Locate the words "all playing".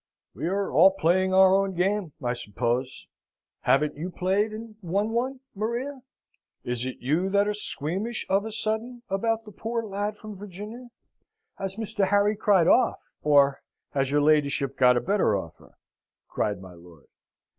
0.71-1.31